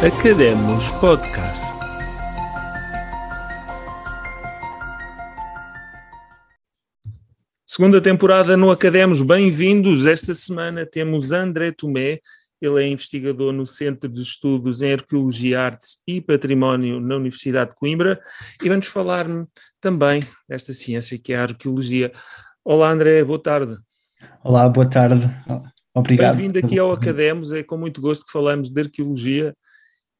[0.00, 1.74] Academos Podcast.
[7.66, 10.06] Segunda temporada no Academos, bem-vindos.
[10.06, 12.20] Esta semana temos André Tomé,
[12.62, 17.76] ele é investigador no Centro de Estudos em Arqueologia, Artes e Património na Universidade de
[17.76, 18.20] Coimbra
[18.62, 19.26] e vamos falar
[19.80, 22.12] também desta ciência que é a arqueologia.
[22.64, 23.76] Olá André, boa tarde.
[24.44, 25.28] Olá, boa tarde.
[25.92, 26.36] Obrigado.
[26.36, 29.52] Bem-vindo aqui ao Academos, é com muito gosto que falamos de arqueologia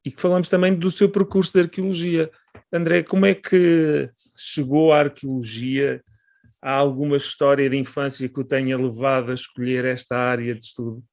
[0.05, 2.29] e que falamos também do seu percurso de arqueologia.
[2.71, 6.01] André, como é que chegou à arqueologia?
[6.61, 11.03] Há alguma história de infância que o tenha levado a escolher esta área de estudo?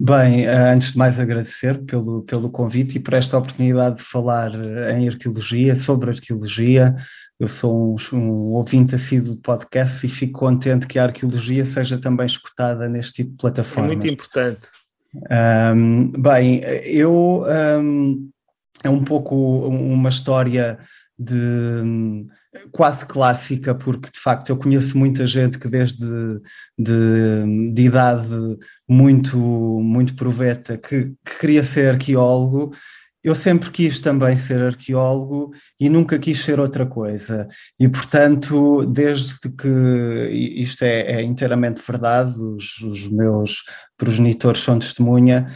[0.00, 4.52] Bem, eh, antes de mais agradecer pelo, pelo convite e por esta oportunidade de falar
[4.54, 6.94] eh, em arqueologia, sobre arqueologia.
[7.38, 11.96] Eu sou um, um ouvinte assíduo de podcast e fico contente que a arqueologia seja
[11.98, 13.92] também escutada neste tipo de plataforma.
[13.92, 14.68] É muito importante.
[15.14, 17.44] Um, bem, eu
[17.80, 18.30] um,
[18.82, 19.34] é um pouco
[19.68, 20.78] uma história
[21.18, 22.26] de
[22.72, 26.06] quase clássica, porque de facto eu conheço muita gente que desde
[26.78, 28.28] de, de idade
[28.88, 32.72] muito, muito proveta que, que queria ser arqueólogo
[33.24, 37.48] eu sempre quis também ser arqueólogo e nunca quis ser outra coisa.
[37.80, 43.62] E, portanto, desde que isto é, é inteiramente verdade, os, os, meus
[43.96, 45.46] progenitores são testemunha,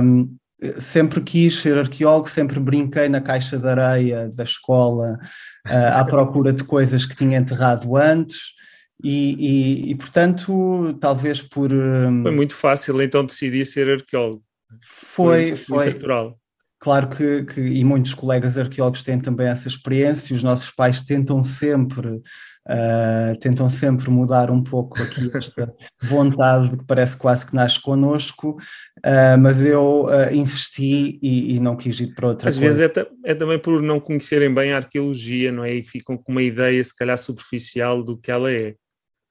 [0.00, 0.32] um,
[0.78, 5.18] sempre quis ser arqueólogo, sempre brinquei na caixa de areia da escola
[5.66, 8.54] uh, à procura de coisas que tinha enterrado antes.
[9.02, 11.72] E, e, e portanto, talvez por.
[11.72, 14.42] Um, foi muito fácil então decidir ser arqueólogo.
[14.80, 15.56] Foi, foi.
[15.56, 16.38] foi natural.
[16.78, 21.42] Claro que, que, e muitos colegas arqueólogos têm também essa experiência, os nossos pais tentam
[21.42, 25.72] sempre, uh, tentam sempre mudar um pouco aqui esta
[26.04, 28.58] vontade que parece quase que nasce connosco,
[28.98, 32.88] uh, mas eu uh, insisti e, e, não quis ir para outra Às coisa.
[32.88, 35.74] vezes é, é, também por não conhecerem bem a arqueologia, não é?
[35.74, 38.74] E ficam com uma ideia, se calhar, superficial do que ela é.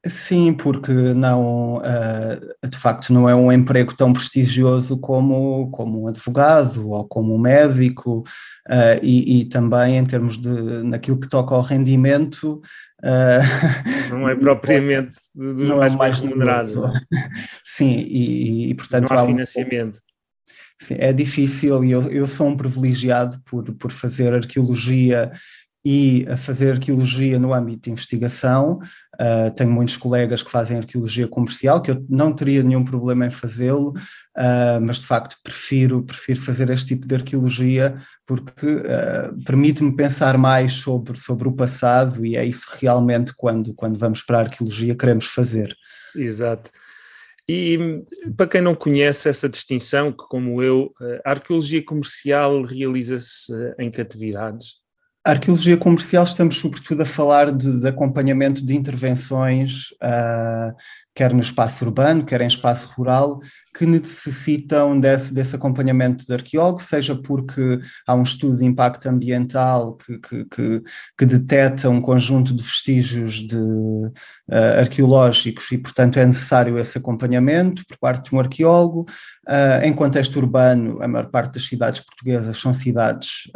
[0.08, 6.08] Sim, porque não, uh, de facto não é um emprego tão prestigioso como, como um
[6.08, 8.20] advogado ou como um médico
[8.70, 12.62] uh, e, e, também em termos de naquilo que toca ao rendimento
[13.04, 16.74] uh, não é propriamente dos não mais, é mais remunerados.
[17.66, 20.00] Sim, e, e, portanto não há, há financiamento.
[20.80, 25.32] Sim, é difícil e eu, eu sou um privilegiado por, por fazer arqueologia
[25.86, 28.80] e a fazer arqueologia no âmbito de investigação.
[29.14, 33.30] Uh, tenho muitos colegas que fazem arqueologia comercial, que eu não teria nenhum problema em
[33.30, 39.96] fazê-lo, uh, mas de facto prefiro, prefiro fazer este tipo de arqueologia porque uh, permite-me
[39.96, 44.42] pensar mais sobre, sobre o passado e é isso realmente quando, quando vamos para a
[44.42, 45.76] arqueologia queremos fazer.
[46.16, 46.72] Exato.
[47.48, 47.78] E
[48.36, 50.92] para quem não conhece essa distinção, que como eu,
[51.24, 54.84] a arqueologia comercial realiza-se em catividades,
[55.26, 60.72] a arqueologia comercial estamos sobretudo a falar de, de acompanhamento de intervenções, uh,
[61.16, 63.40] quer no espaço urbano, quer em espaço rural,
[63.76, 69.96] que necessitam desse, desse acompanhamento de arqueólogo, seja porque há um estudo de impacto ambiental
[69.96, 70.84] que, que, que,
[71.18, 77.84] que detecta um conjunto de vestígios de, uh, arqueológicos e, portanto, é necessário esse acompanhamento
[77.88, 79.08] por parte de um arqueólogo.
[79.48, 83.50] Uh, em contexto urbano, a maior parte das cidades portuguesas são cidades,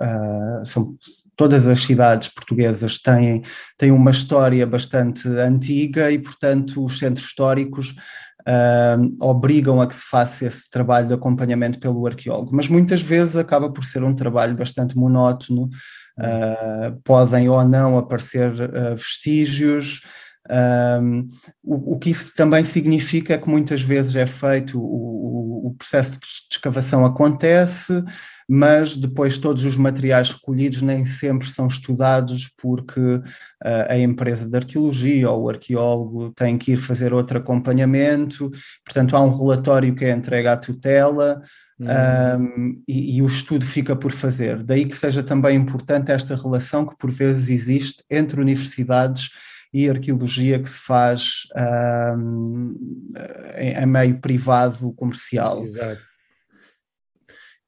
[0.65, 0.97] são
[1.39, 3.41] todas as cidades portuguesas têm,
[3.77, 7.95] têm uma história bastante antiga e, portanto, os centros históricos
[8.41, 12.53] uh, obrigam a que se faça esse trabalho de acompanhamento pelo arqueólogo.
[12.53, 15.69] Mas muitas vezes acaba por ser um trabalho bastante monótono,
[16.19, 20.01] uh, podem ou não aparecer uh, vestígios.
[21.63, 26.19] O, o, que isso também significa é que muitas vezes é feito, o, o processo
[26.19, 28.03] de escavação acontece,
[28.47, 33.23] mas depois todos os materiais recolhidos nem sempre são estudados porque uh,
[33.87, 38.49] a empresa de arqueologia ou o arqueólogo tem que ir fazer outro acompanhamento,
[38.83, 41.41] portanto há um relatório que é entregue à tutela
[41.79, 44.63] um, hum, e, e, o estudo fica por fazer.
[44.63, 49.29] Daí que seja também importante esta relação que por vezes existe entre universidades
[49.71, 51.43] e arqueologia que se faz
[52.17, 52.75] um,
[53.57, 55.63] em, em meio privado comercial.
[55.63, 56.09] Exato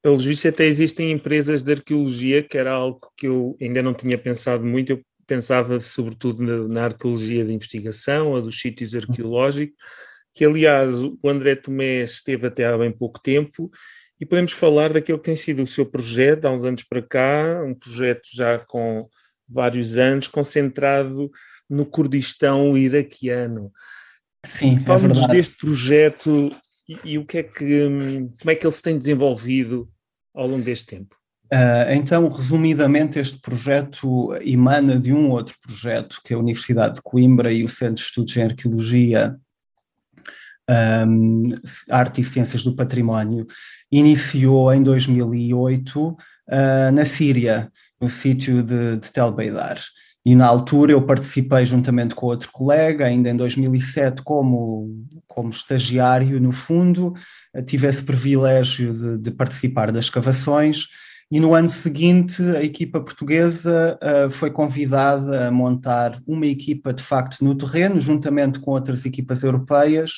[0.01, 4.17] pelos vistos, até existem empresas de arqueologia, que era algo que eu ainda não tinha
[4.17, 4.91] pensado muito.
[4.91, 9.75] Eu pensava sobretudo na, na arqueologia de investigação, ou dos sítios arqueológicos,
[10.33, 13.69] que aliás o André Tomé esteve até há bem pouco tempo,
[14.19, 17.63] e podemos falar daquele que tem sido o seu projeto há uns anos para cá,
[17.63, 19.07] um projeto já com
[19.47, 21.29] vários anos, concentrado
[21.71, 23.71] no Kurdistão iraquiano.
[24.45, 25.31] Sim, é verdade.
[25.31, 26.53] deste projeto
[26.87, 27.87] e, e, o que é que,
[28.39, 29.89] como é que ele se tem desenvolvido
[30.33, 31.15] ao longo deste tempo?
[31.53, 37.51] Uh, então, resumidamente, este projeto emana de um outro projeto que a Universidade de Coimbra
[37.53, 39.37] e o Centro de Estudos em Arqueologia,
[41.07, 41.53] um,
[41.89, 43.45] Arte e Ciências do Património
[43.91, 46.17] iniciou em 2008 uh,
[46.93, 47.69] na Síria,
[47.99, 49.79] no sítio de, de Tel Beidar.
[50.23, 56.39] E na altura eu participei juntamente com outro colega, ainda em 2007, como, como estagiário
[56.39, 57.13] no fundo,
[57.65, 60.87] tive esse privilégio de, de participar das escavações
[61.31, 67.01] e no ano seguinte a equipa portuguesa uh, foi convidada a montar uma equipa de
[67.01, 70.11] facto no terreno, juntamente com outras equipas europeias,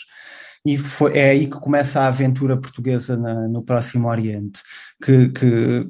[0.66, 4.62] e foi, é aí que começa a aventura portuguesa na, no Próximo Oriente,
[5.04, 5.88] que, que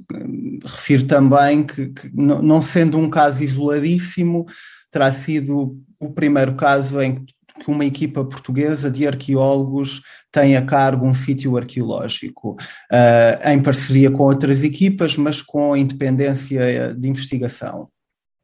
[0.65, 4.45] refiro também que, que, não sendo um caso isoladíssimo,
[4.91, 11.05] terá sido o primeiro caso em que uma equipa portuguesa de arqueólogos tem a cargo
[11.05, 12.57] um sítio arqueológico,
[12.91, 17.89] uh, em parceria com outras equipas, mas com independência de investigação.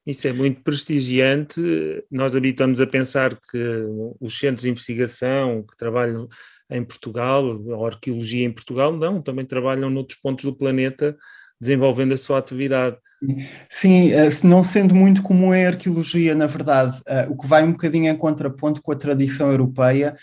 [0.05, 1.61] Isso é muito prestigiante.
[2.09, 3.85] Nós habitamos a pensar que
[4.19, 6.27] os centros de investigação que trabalham
[6.69, 7.43] em Portugal,
[7.83, 11.15] a arqueologia em Portugal, não, também trabalham noutros pontos do planeta
[11.59, 12.97] desenvolvendo a sua atividade.
[13.69, 17.73] Sim, eh, não sendo muito comum em arqueologia, na verdade, eh, o que vai um
[17.73, 20.15] bocadinho em contraponto com a tradição europeia,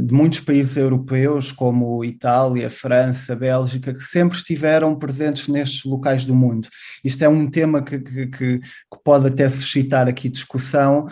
[0.00, 6.34] de muitos países europeus, como Itália, França, Bélgica, que sempre estiveram presentes nestes locais do
[6.34, 6.68] mundo.
[7.02, 8.60] Isto é um tema que, que, que
[9.02, 11.08] pode até suscitar aqui discussão,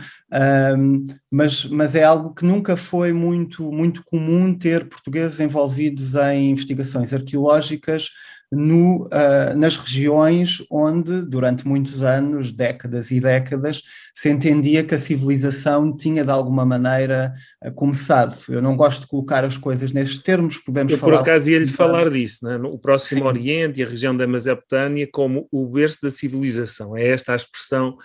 [0.78, 6.52] um, mas, mas é algo que nunca foi muito, muito comum ter portugueses envolvidos em
[6.52, 8.10] investigações arqueológicas
[8.52, 13.82] no, uh, nas regiões onde, durante muitos anos, décadas e décadas,
[14.14, 17.32] se entendia que a civilização tinha de alguma maneira
[17.64, 18.36] uh, começado.
[18.50, 21.12] Eu não gosto de colocar as coisas nestes termos, podemos Eu, falar.
[21.12, 22.56] por acaso ia-lhe falar disso, né?
[22.56, 23.26] o Próximo Sim.
[23.26, 26.94] Oriente e a região da Mesopotâmia como o berço da civilização.
[26.94, 27.96] É esta a expressão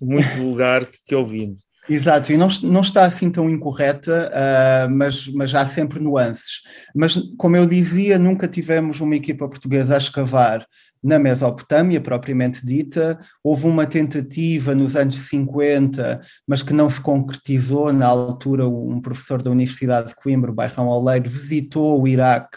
[0.00, 1.69] muito vulgar que, que ouvimos.
[1.90, 6.62] Exato, e não, não está assim tão incorreta, uh, mas, mas há sempre nuances.
[6.94, 10.64] Mas, como eu dizia, nunca tivemos uma equipa portuguesa a escavar
[11.02, 13.18] na Mesopotâmia, propriamente dita.
[13.42, 17.92] Houve uma tentativa nos anos 50, mas que não se concretizou.
[17.92, 22.56] Na altura, um professor da Universidade de Coimbra, Bairrão Oleiro, visitou o Iraque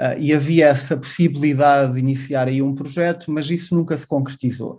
[0.00, 4.78] uh, e havia essa possibilidade de iniciar aí um projeto, mas isso nunca se concretizou.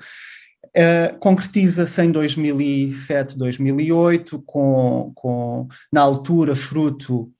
[0.75, 7.31] Uh, concretiza-se em 2007, 2008, com, com, na altura, fruto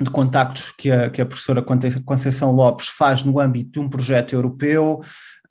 [0.00, 4.32] de contactos que a, que a professora Conceição Lopes faz no âmbito de um projeto
[4.32, 5.00] europeu,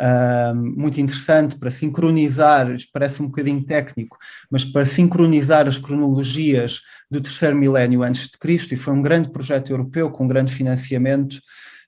[0.02, 4.18] uh, muito interessante para sincronizar, parece um bocadinho técnico,
[4.52, 9.32] mas para sincronizar as cronologias do terceiro milénio antes de Cristo, e foi um grande
[9.32, 11.40] projeto europeu com um grande financiamento.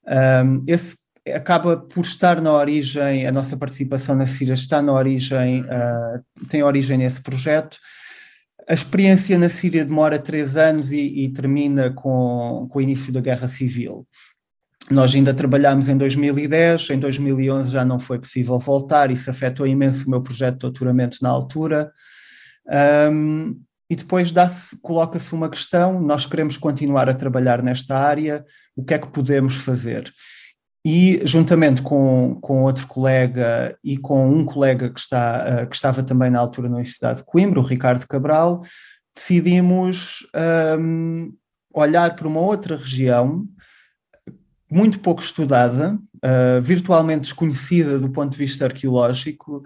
[0.08, 5.62] Um, esse acaba por estar na origem, a nossa participação na Síria está na origem,
[5.62, 7.78] uh, tem origem nesse projeto.
[8.68, 13.22] A experiência na Síria demora três anos e, e termina com, com o início da
[13.22, 14.08] Guerra Civil.
[14.90, 20.06] Nós ainda trabalhámos em 2010, em 2011 já não foi possível voltar, isso afetou imenso
[20.06, 21.92] o meu projeto de doutoramento na altura.
[23.12, 24.32] Um, e depois
[24.82, 28.46] coloca-se uma questão: nós queremos continuar a trabalhar nesta área,
[28.76, 30.12] o que é que podemos fazer?
[30.88, 36.04] E, juntamente com, com outro colega e com um colega que, está, uh, que estava
[36.04, 38.62] também na altura na Universidade de Coimbra, o Ricardo Cabral,
[39.16, 40.20] decidimos
[40.78, 41.34] um,
[41.74, 43.48] olhar para uma outra região
[44.70, 49.64] muito pouco estudada, uh, virtualmente desconhecida do ponto de vista arqueológico,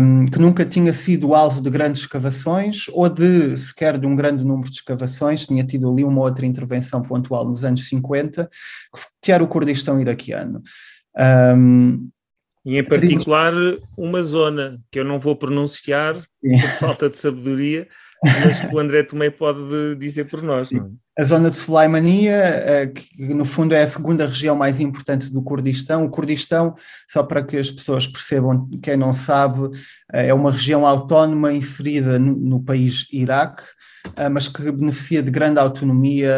[0.00, 4.44] um, que nunca tinha sido alvo de grandes escavações ou de sequer de um grande
[4.44, 8.48] número de escavações, tinha tido ali uma outra intervenção pontual nos anos 50,
[9.20, 10.62] que era o Kurdistão iraquiano.
[11.56, 12.08] Um,
[12.64, 13.52] e em particular
[13.98, 17.88] uma zona que eu não vou pronunciar por falta de sabedoria,
[18.22, 20.70] mas que o André também pode dizer por nós.
[20.72, 20.76] É?
[21.18, 25.42] A zona de Sulaimania, eh, que no fundo é a segunda região mais importante do
[25.42, 26.04] Kurdistão.
[26.04, 26.74] O Kurdistão,
[27.08, 29.68] só para que as pessoas percebam, quem não sabe,
[30.12, 33.64] eh, é uma região autónoma inserida no país Iraque,
[34.16, 36.32] eh, mas que beneficia de grande autonomia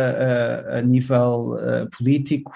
[0.79, 1.57] a nível
[1.97, 2.53] político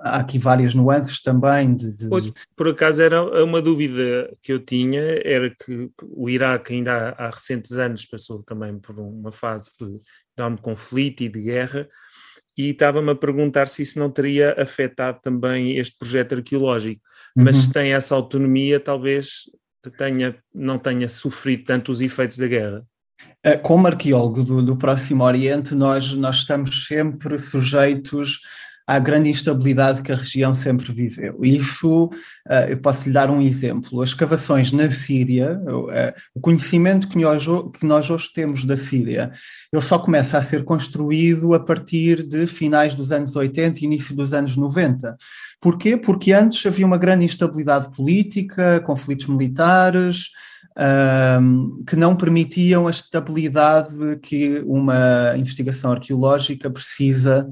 [0.00, 1.74] há aqui várias nuances também.
[1.74, 2.08] De, de...
[2.08, 7.26] Pois, por acaso era uma dúvida que eu tinha, era que o Iraque ainda há,
[7.26, 10.00] há recentes anos passou também por uma fase de
[10.36, 11.88] enorme conflito e de guerra,
[12.56, 17.00] e estava-me a perguntar se isso não teria afetado também este projeto arqueológico,
[17.34, 17.62] mas uhum.
[17.62, 19.44] se tem essa autonomia, talvez
[19.96, 22.86] tenha, não tenha sofrido tanto os efeitos da guerra.
[23.42, 28.40] Eh, como arqueólogo do, do Próximo Oriente, nós, nós estamos sempre sujeitos
[28.92, 31.38] à grande instabilidade que a região sempre viveu.
[31.42, 34.02] Isso, uh, eu posso lhe dar um exemplo.
[34.02, 35.58] As escavações na Síria,
[36.34, 37.46] o conhecimento que nós,
[37.78, 39.32] que nós hoje temos da Síria,
[39.72, 44.14] ele só começa a ser construído a partir de finais dos anos 80 e início
[44.14, 45.16] dos anos 90.
[45.58, 45.96] Porquê?
[45.96, 50.26] Porque antes havia uma grande instabilidade política, conflitos militares,
[51.40, 57.48] um, que não permitiam a estabilidade que uma investigação arqueológica precisa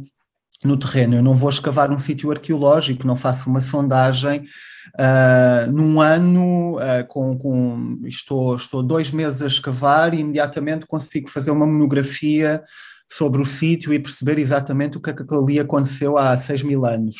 [0.64, 1.16] no terreno.
[1.16, 4.46] Eu não vou escavar um sítio arqueológico, não faço uma sondagem
[4.94, 11.30] uh, num ano uh, com, com estou, estou dois meses a escavar e imediatamente consigo
[11.30, 12.62] fazer uma monografia
[13.08, 16.84] sobre o sítio e perceber exatamente o que, é que ali aconteceu há seis mil
[16.84, 17.16] anos.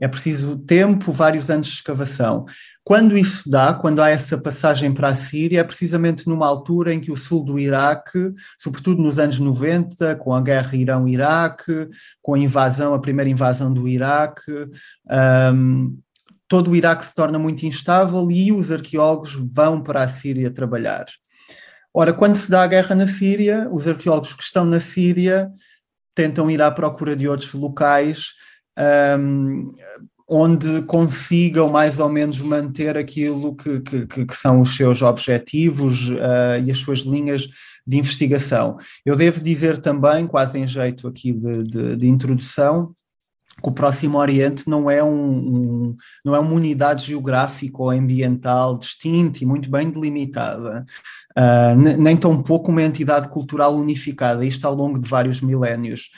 [0.00, 2.46] É preciso tempo, vários anos de escavação.
[2.82, 7.00] Quando isso dá, quando há essa passagem para a Síria, é precisamente numa altura em
[7.00, 11.90] que o sul do Iraque, sobretudo nos anos 90, com a guerra Irão-Iraque,
[12.22, 14.70] com a invasão, a primeira invasão do Iraque,
[15.54, 15.98] um,
[16.48, 21.04] todo o Iraque se torna muito instável e os arqueólogos vão para a Síria trabalhar.
[21.92, 25.50] Ora, quando se dá a guerra na Síria, os arqueólogos que estão na Síria
[26.14, 28.30] tentam ir à procura de outros locais
[29.18, 29.74] um,
[30.28, 36.64] onde consigam mais ou menos manter aquilo que, que, que são os seus objetivos uh,
[36.64, 37.48] e as suas linhas
[37.84, 38.78] de investigação.
[39.04, 42.94] Eu devo dizer também, quase em jeito aqui de, de, de introdução,
[43.60, 48.78] que o Próximo Oriente não é, um, um, não é uma unidade geográfica ou ambiental
[48.78, 50.86] distinta e muito bem delimitada,
[51.36, 56.10] uh, nem tão pouco uma entidade cultural unificada, isto ao longo de vários milénios.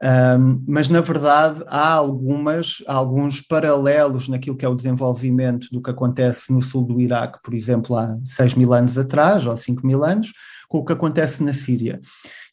[0.00, 5.82] Um, mas na verdade há algumas, há alguns paralelos naquilo que é o desenvolvimento do
[5.82, 9.84] que acontece no sul do Iraque, por exemplo, há 6 mil anos atrás, ou 5
[9.84, 10.32] mil anos,
[10.68, 12.00] com o que acontece na Síria.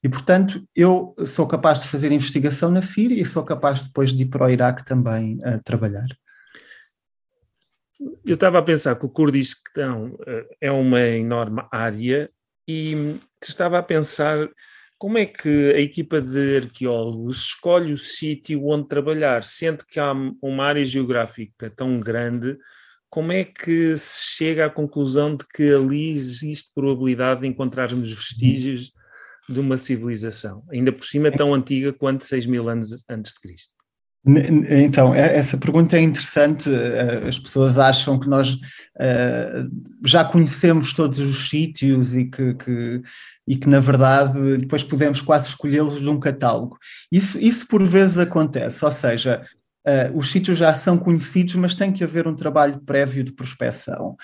[0.03, 4.23] E, portanto, eu sou capaz de fazer investigação na Síria e sou capaz depois de
[4.23, 6.07] ir para o Iraque também a trabalhar.
[8.25, 12.29] Eu estava a pensar que o Kurdistão eh, é uma enorme área
[12.67, 14.47] e estava a pensar
[15.05, 20.11] como é que a equipa de arqueólogos escolhe o sítio onde trabalhar, sendo que há
[20.41, 22.57] uma área geográfica tão grande,
[23.07, 28.91] como é que se chega à conclusão de que ali existe probabilidade de encontrarmos vestígios
[29.47, 33.74] de uma civilização, ainda por cima tão antiga quanto 6 mil anos antes de Cristo?
[34.27, 36.73] Então, é, essa pergunta é interessante.
[36.73, 39.69] Eh, as pessoas acham que nós uh,
[40.03, 43.01] já conhecemos todos os sítios e que, que,
[43.47, 46.79] e que, na verdade, depois podemos quase escolhê-los de um catálogo.
[47.11, 49.43] Isso, isso por vezes acontece, ou seja,
[49.87, 54.15] uh, os sítios já são conhecidos, mas tem que haver um trabalho prévio de prospecção.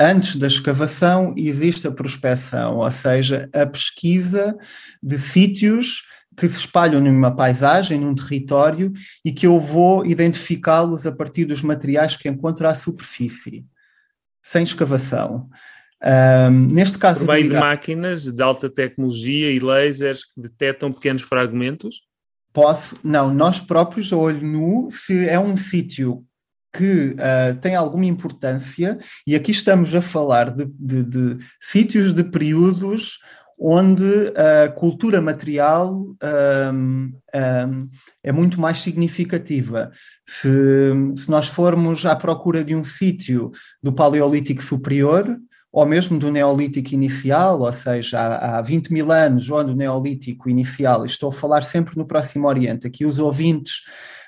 [0.00, 4.56] Antes da escavação existe a prospecção, ou seja, a pesquisa
[5.02, 6.04] de sítios
[6.38, 8.92] que se espalham numa paisagem, num território,
[9.24, 13.66] e que eu vou identificá-los a partir dos materiais que encontro à superfície,
[14.42, 15.48] sem escavação.
[16.00, 17.26] Um, neste caso.
[17.26, 22.02] Por meio de máquinas de alta tecnologia e lasers que detectam pequenos fragmentos?
[22.52, 26.24] Posso, não, nós próprios, a olho nu, se é um sítio
[26.72, 32.22] que uh, tem alguma importância, e aqui estamos a falar de, de, de sítios de
[32.22, 33.18] períodos
[33.58, 35.92] onde a cultura material
[36.72, 37.88] um, um,
[38.22, 39.90] é muito mais significativa.
[40.24, 40.48] Se,
[41.16, 43.50] se nós formos à procura de um sítio
[43.82, 45.36] do Paleolítico Superior,
[45.72, 50.48] ou mesmo do Neolítico Inicial, ou seja, há, há 20 mil anos, ou do Neolítico
[50.48, 53.82] Inicial, estou a falar sempre no Próximo Oriente, aqui os ouvintes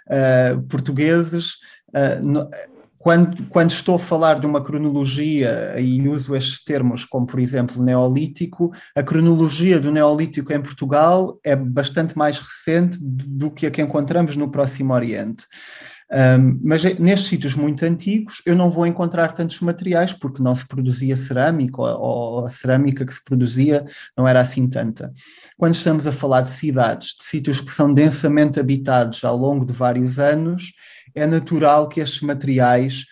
[0.09, 1.55] uh, portugueses.
[1.89, 2.51] Uh, no,
[3.01, 7.83] quando, quando, estou a falar de uma cronologia e uso estes termos, como por exemplo
[7.83, 13.81] Neolítico, a cronologia do Neolítico em Portugal é bastante mais recente do que a que
[13.81, 15.47] encontramos no Próximo Oriente.
[16.13, 20.57] Um, mas é, nestes sítios muito antigos eu não vou encontrar tantos materiais porque não
[20.57, 23.87] se produzia cerâmica ou, ou, a cerâmica que se produzia
[24.19, 25.13] não era assim tanta.
[25.57, 29.73] Quando estamos a falar de cidades, de sítios que são densamente habitados ao longo de
[29.73, 30.73] vários anos,
[31.15, 33.05] é natural que estes materiais,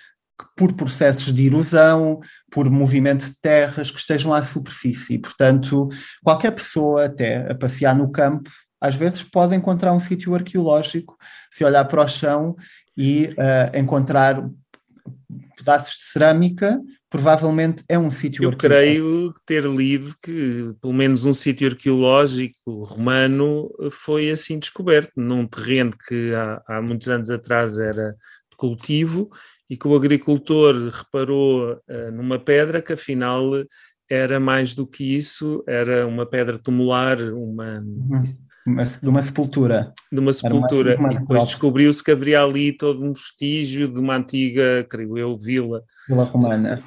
[0.56, 5.18] por processos de erosão, por movimento de terras, que estejam à superfície.
[5.18, 5.88] Portanto,
[6.22, 8.50] qualquer pessoa, até a passear no campo,
[8.80, 11.16] às vezes pode encontrar um sítio arqueológico,
[11.50, 12.56] se olhar para o chão
[12.96, 14.48] e uh, encontrar
[15.56, 21.32] pedaços de cerâmica, provavelmente é um sítio Eu creio ter lido que pelo menos um
[21.32, 28.12] sítio arqueológico romano foi assim descoberto, num terreno que há, há muitos anos atrás era
[28.50, 29.30] de cultivo
[29.70, 33.52] e que o agricultor reparou uh, numa pedra que afinal
[34.10, 37.84] era mais do que isso, era uma pedra tumular, uma...
[38.66, 39.92] Uma, de uma sepultura.
[40.10, 40.96] De uma sepultura.
[40.96, 45.16] Uma, uma e depois descobriu-se que haveria ali todo um vestígio de uma antiga, creio
[45.18, 45.82] eu, vila.
[46.06, 46.82] Vila romana.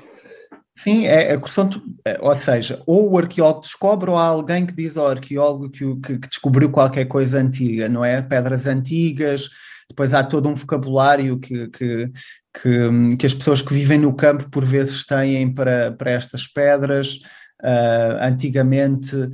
[0.75, 1.70] Sim, é a questão,
[2.06, 5.96] é, ou seja, ou o arqueólogo descobre ou há alguém que diz ao arqueólogo que,
[5.98, 8.22] que, que descobriu qualquer coisa antiga, não é?
[8.22, 9.50] Pedras antigas,
[9.90, 12.12] depois há todo um vocabulário que, que,
[12.54, 17.20] que, que, as pessoas que vivem no campo por vezes têm para, para estas pedras.
[17.63, 19.30] Uh, antigamente, uh,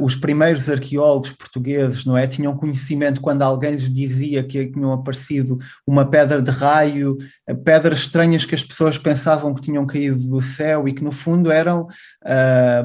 [0.00, 5.58] os primeiros arqueólogos portugueses, não é, tinham conhecimento quando alguém lhes dizia que tinham aparecido
[5.86, 7.18] uma pedra de raio,
[7.48, 11.12] uh, pedras estranhas que as pessoas pensavam que tinham caído do céu e que no
[11.12, 11.86] fundo eram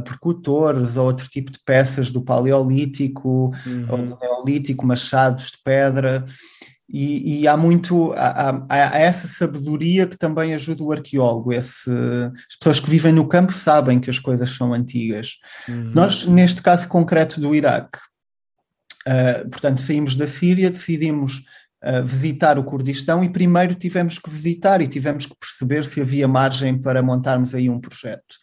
[0.03, 3.85] percutores ou outro tipo de peças do paleolítico uhum.
[3.89, 6.25] ou do neolítico, machados de pedra.
[6.93, 11.53] E, e, há muito, há, há, essa sabedoria que também ajuda o arqueólogo.
[11.53, 15.37] Esse, as pessoas que vivem no campo sabem que as coisas são antigas.
[15.69, 15.91] Uhum.
[15.93, 17.97] Nós, neste caso concreto do Iraque,
[19.07, 21.43] uh, portanto, saímos da Síria, decidimos
[21.81, 26.27] uh, visitar o Kurdistão e primeiro tivemos que visitar e tivemos que perceber se havia
[26.27, 28.35] margem para montarmos aí um projeto.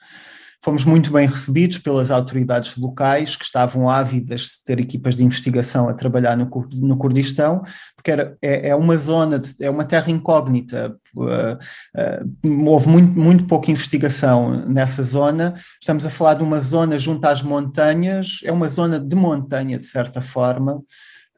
[0.69, 5.89] Fomos muito bem recebidos pelas autoridades locais, que estavam ávidas de ter equipas de investigação
[5.89, 7.63] a trabalhar no, no Kurdistão,
[7.97, 10.95] porque era, é, é uma zona, de, é uma terra incógnita.
[11.17, 15.55] Uh, uh, houve muito, muito pouca investigação nessa zona.
[15.81, 19.87] Estamos a falar de uma zona junto às montanhas, é uma zona de montanha, de
[19.87, 20.83] certa forma.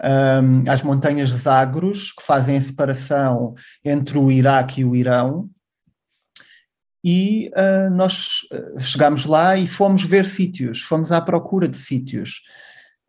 [0.02, 5.48] Um, as montanhas Zagros, que fazem a separação entre o Iraque e o Irão,
[7.04, 12.42] e uh, nós ah, chegámos lá e fomos ver sítios, fomos à procura de sítios.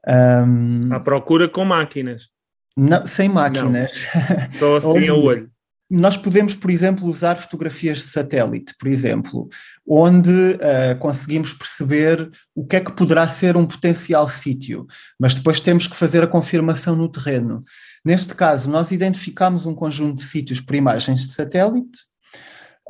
[0.08, 2.30] Um, à procura com máquinas?
[2.76, 4.08] Não, sem máquinas.
[4.14, 4.50] Não.
[4.50, 5.50] Só assim ao olho.
[5.94, 9.50] Nós podemos, por exemplo, usar fotografias de satélite, por exemplo,
[9.86, 14.88] onde uh, conseguimos perceber o que é que poderá ser um potencial sítio,
[15.20, 17.62] mas depois temos que fazer a confirmação no terreno.
[18.06, 22.00] Neste caso, nós identificamos um conjunto de sítios por imagens de satélite,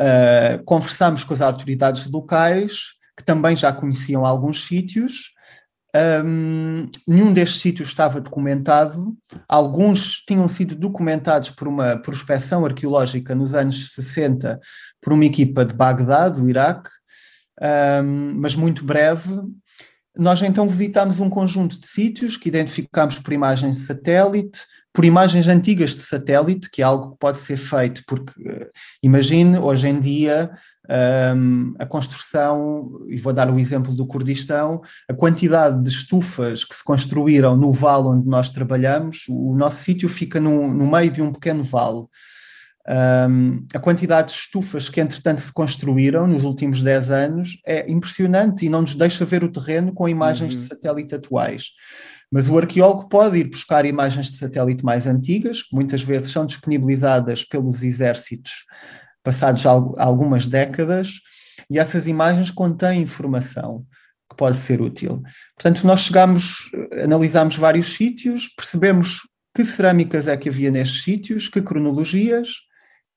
[0.02, 5.32] Uh, conversámos com as autoridades locais, que também já conheciam alguns sítios.
[6.26, 9.16] Um, nenhum destes sítios estava documentado,
[9.48, 14.58] alguns tinham sido documentados por uma prospecção arqueológica nos anos 60
[15.02, 16.90] por uma equipa de Bagdá, do Iraque,
[18.04, 19.42] um, mas muito breve.
[20.18, 24.62] Nós então visitámos um conjunto de sítios que identificámos por imagens de satélite,
[24.94, 28.70] por imagens antigas de satélite, que é algo que pode ser feito, porque uh,
[29.02, 30.52] imagine hoje em dia
[31.36, 36.76] um, a construção, e vou dar o exemplo do Kurdistão, a quantidade de estufas que
[36.76, 41.22] se construíram no vale onde nós trabalhamos, o nosso sítio fica no, no meio de
[41.22, 42.06] um pequeno vale.
[43.30, 48.66] Um, a quantidade de estufas que, entretanto, se construíram nos últimos 10 anos é impressionante
[48.66, 50.60] e não nos deixa ver o terreno com imagens uhum.
[50.60, 51.68] de satélite atuais.
[52.32, 56.46] Mas o arqueólogo pode ir buscar imagens de satélite mais antigas, que muitas vezes são
[56.46, 58.66] disponibilizadas pelos exércitos
[59.22, 61.20] passados algumas décadas,
[61.70, 63.86] e essas imagens contêm informação
[64.30, 65.22] que pode ser útil.
[65.56, 66.72] Portanto, nós chegamos,
[67.04, 69.20] analisamos vários sítios, percebemos
[69.54, 72.50] que cerâmicas é que havia nestes sítios, que cronologias,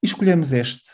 [0.02, 0.90] e escolhemos este.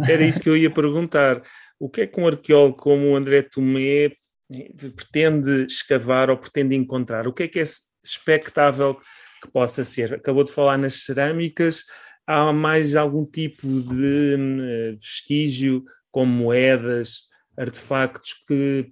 [0.00, 1.42] Era isso que eu ia perguntar.
[1.78, 4.12] O que é que um arqueólogo como o André Tomé
[4.96, 7.26] pretende escavar ou pretende encontrar?
[7.26, 7.64] O que é que é
[8.04, 8.98] expectável
[9.42, 10.14] que possa ser?
[10.14, 11.84] Acabou de falar nas cerâmicas,
[12.26, 17.24] há mais algum tipo de hum, vestígio, como moedas,
[17.56, 18.90] artefactos que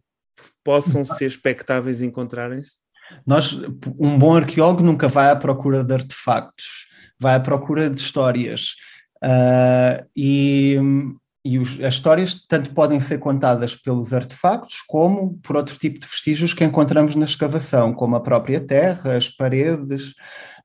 [0.65, 2.77] possam ser expectáveis encontrarem-se?
[3.25, 3.53] Nós,
[3.99, 6.89] um bom arqueólogo nunca vai à procura de artefactos,
[7.19, 8.75] vai à procura de histórias.
[9.23, 10.77] Uh, e
[11.47, 16.07] e os, as histórias tanto podem ser contadas pelos artefactos como por outro tipo de
[16.07, 20.13] vestígios que encontramos na escavação, como a própria terra, as paredes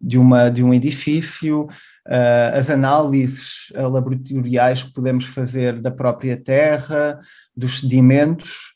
[0.02, 7.20] de, uma, de um edifício, uh, as análises laboratoriais que podemos fazer da própria terra,
[7.56, 8.72] dos sedimentos.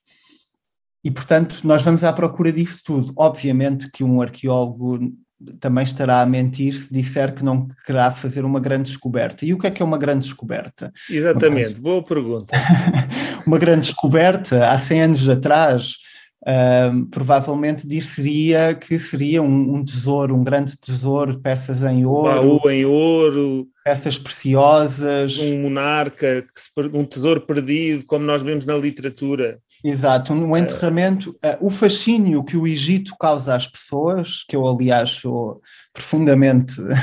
[1.03, 3.13] E, portanto, nós vamos à procura disso tudo.
[3.15, 5.11] Obviamente que um arqueólogo
[5.59, 9.45] também estará a mentir se disser que não querá fazer uma grande descoberta.
[9.45, 10.91] E o que é que é uma grande descoberta?
[11.09, 12.55] Exatamente, boa pergunta.
[13.45, 15.97] uma grande descoberta, há 100 anos atrás,
[16.45, 22.59] uh, provavelmente dir-seria que seria um, um, tesouro, um grande tesouro, peças em ouro.
[22.59, 23.67] Baú em ouro.
[23.83, 25.37] Peças preciosas.
[25.37, 26.45] Um monarca,
[26.93, 29.59] um tesouro perdido, como nós vemos na literatura.
[29.83, 35.11] Exato, um enterramento, uh, o fascínio que o Egito causa às pessoas, que eu aliás
[35.11, 35.61] sou
[35.93, 36.95] profundamente, uh,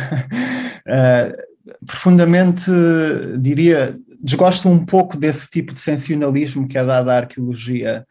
[1.86, 2.70] profundamente,
[3.38, 8.04] diria, desgosto um pouco desse tipo de sensacionalismo que é dado à arqueologia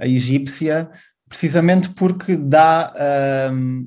[0.00, 0.90] egípcia,
[1.28, 2.92] precisamente porque dá,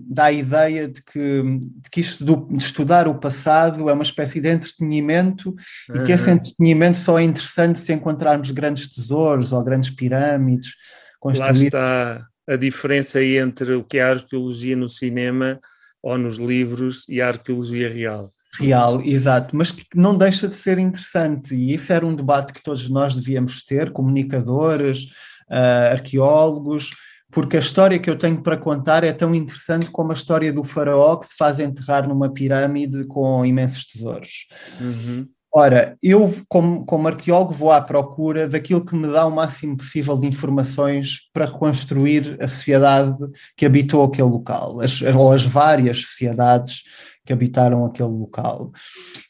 [0.08, 4.04] dá a ideia de que, de que isto do, de estudar o passado é uma
[4.04, 5.56] espécie de entretenimento
[5.90, 5.96] uhum.
[5.96, 10.74] e que esse entretenimento só é interessante se encontrarmos grandes tesouros ou grandes pirâmides.
[11.20, 11.48] Construir...
[11.48, 15.60] Lá está a diferença entre o que é a arqueologia no cinema
[16.02, 18.34] ou nos livros e a arqueologia real.
[18.60, 22.64] Real, exato, mas que não deixa de ser interessante, e isso era um debate que
[22.64, 25.06] todos nós devíamos ter, comunicadores,
[25.50, 26.92] uh, arqueólogos,
[27.32, 30.64] porque a história que eu tenho para contar é tão interessante como a história do
[30.64, 34.48] faraó que se faz enterrar numa pirâmide com imensos tesouros.
[34.82, 35.28] Uhum.
[35.52, 40.16] Ora, eu, como, como arqueólogo, vou à procura daquilo que me dá o máximo possível
[40.16, 43.18] de informações para reconstruir a sociedade
[43.58, 46.84] que habitou aquele local, as, ou as várias sociedades
[47.26, 48.72] que habitaram aquele local.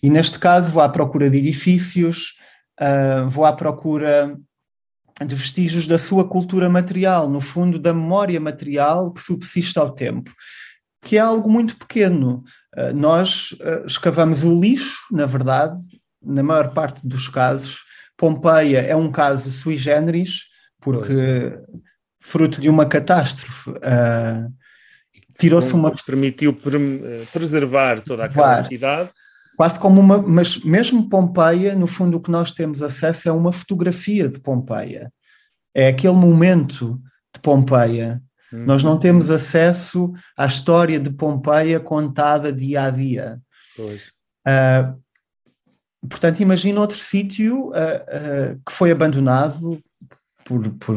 [0.04, 2.34] E neste caso, vou à procura de edifícios,
[2.82, 4.38] uh, vou à procura
[5.26, 10.32] de vestígios da sua cultura material, no fundo, da memória material que subsiste ao tempo,
[11.04, 12.44] que é algo muito pequeno.
[12.76, 15.80] Uh, nós uh, escavamos o lixo, na verdade,
[16.22, 17.84] na maior parte dos casos.
[18.18, 20.46] Pompeia é um caso sui generis,
[20.82, 21.82] porque pois.
[22.20, 23.70] fruto de uma catástrofe.
[23.72, 24.54] Uh,
[25.38, 25.94] tirou-se uma.
[26.06, 26.58] Permitiu
[27.32, 28.68] preservar toda aquela claro.
[28.68, 29.10] cidade
[29.60, 33.52] quase como uma, mas mesmo Pompeia, no fundo o que nós temos acesso é uma
[33.52, 35.12] fotografia de Pompeia.
[35.76, 36.98] É aquele momento
[37.36, 38.24] de Pompeia.
[38.54, 38.63] Hum.
[38.63, 43.38] Nós não temos acesso à história de Pompeia contada dia a dia.
[43.78, 44.98] Uh,
[46.08, 49.78] portanto, imagina outro sítio uh, uh, que foi abandonado
[50.50, 50.96] por, por,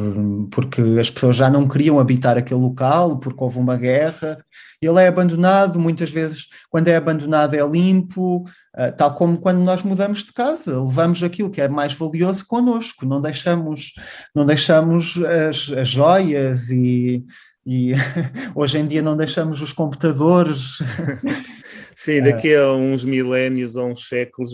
[0.50, 4.42] porque as pessoas já não queriam habitar aquele local, porque houve uma guerra,
[4.80, 9.82] ele é abandonado, muitas vezes, quando é abandonado, é limpo, uh, tal como quando nós
[9.82, 13.92] mudamos de casa, levamos aquilo que é mais valioso connosco, não deixamos,
[14.34, 17.22] não deixamos as, as joias e,
[17.66, 17.92] e
[18.56, 20.78] hoje em dia não deixamos os computadores.
[21.94, 24.50] Sim, daqui a uns milénios ou uns séculos,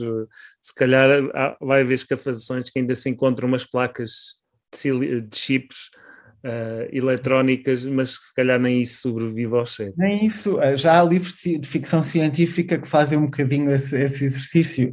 [0.61, 1.09] se calhar
[1.61, 4.39] vai haver escavações que ainda se encontram umas placas
[4.73, 5.91] de, de chips
[6.45, 9.95] uh, eletrónicas, mas se calhar nem isso sobrevive ao cheiro.
[9.97, 10.61] Nem isso.
[10.61, 14.93] Eh, já há livros de ficção científica que fazem um bocadinho esse, esse exercício.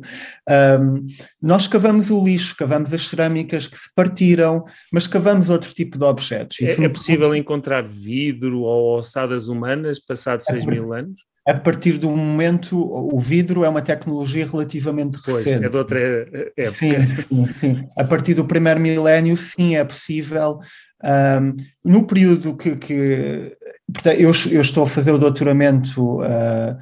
[0.49, 1.05] Um,
[1.41, 6.05] nós cavamos o lixo, cavamos as cerâmicas que se partiram, mas cavamos outro tipo de
[6.05, 6.59] objetos.
[6.61, 11.25] É, é possível encontrar vidro ou ossadas humanas passados 6 mil anos?
[11.47, 15.65] A partir do momento, o vidro é uma tecnologia relativamente pois, recente.
[15.65, 16.73] É de outra época.
[16.73, 17.87] Sim, sim, sim.
[17.95, 20.59] A partir do primeiro milénio, sim, é possível
[21.03, 23.55] um, no período que, que
[23.93, 26.75] portanto, eu, eu, estou a fazer o doutoramento uh,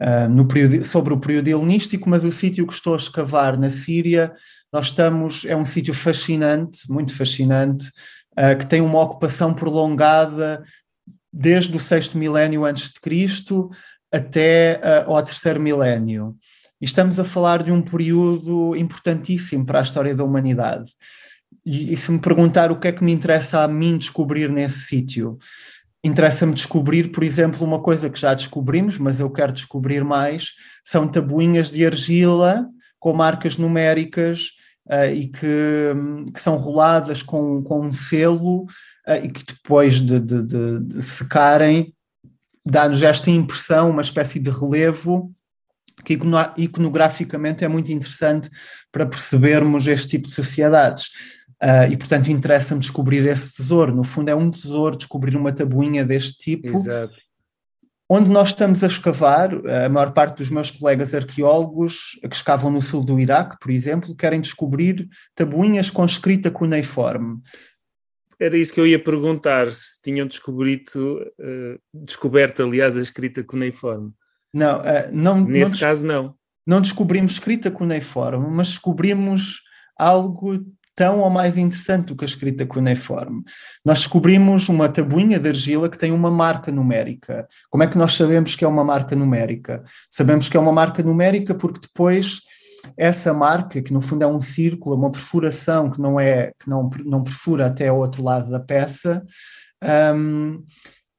[0.00, 3.70] uh, no período, sobre o período helenístico, mas o sítio que estou a escavar na
[3.70, 4.32] Síria,
[4.70, 7.88] nós estamos, é um sítio fascinante, muito fascinante,
[8.32, 10.62] uh, que tem uma ocupação prolongada
[11.32, 13.70] desde o sexto milénio antes de Cristo
[14.12, 16.36] até ao terceiro milénio.
[16.80, 20.90] E estamos a falar de um período importantíssimo para a história da humanidade.
[21.64, 24.80] E, e se me perguntar o que é que me interessa a mim descobrir nesse
[24.80, 25.38] sítio,
[26.02, 31.06] interessa-me descobrir, por exemplo, uma coisa que já descobrimos, mas eu quero descobrir mais, são
[31.06, 32.66] tabuinhas de argila
[32.98, 34.52] com marcas numéricas
[34.86, 35.94] uh, e que,
[36.32, 38.62] que, são roladas com, com um selo
[39.06, 41.94] uh, e que depois de, de, de, de secarem
[42.64, 45.32] dá-nos esta impressão, uma espécie de relevo
[46.04, 46.18] que
[46.56, 48.50] iconograficamente é muito interessante
[48.90, 51.10] para percebermos este tipo de sociedades.
[51.62, 53.94] Uh, e, portanto, interessa-me descobrir esse tesouro.
[53.94, 56.68] No fundo, é um tesouro descobrir uma tabuinha deste tipo.
[56.68, 57.14] Exato.
[58.08, 59.50] Onde nós estamos a escavar,
[59.84, 64.16] a maior parte dos meus colegas arqueólogos que escavam no sul do Iraque, por exemplo,
[64.16, 67.36] querem descobrir tabuinhas com escrita cuneiforme.
[68.40, 74.12] Era isso que eu ia perguntar, se tinham descoberto, uh, descoberto, aliás, a escrita cuneiforme.
[74.52, 75.40] Não, uh, não.
[75.44, 76.34] Nesse não caso, não.
[76.66, 79.62] Não descobrimos escrita cuneiforme, mas descobrimos
[79.98, 83.42] algo tão ou mais interessante do que a escrita cuneiforme.
[83.84, 87.48] Nós descobrimos uma tabuinha de argila que tem uma marca numérica.
[87.70, 89.82] Como é que nós sabemos que é uma marca numérica?
[90.10, 92.42] Sabemos que é uma marca numérica porque depois
[92.96, 96.88] essa marca, que no fundo é um círculo, uma perfuração que não é que não,
[97.04, 99.24] não perfura até ao outro lado da peça,
[100.14, 100.64] um,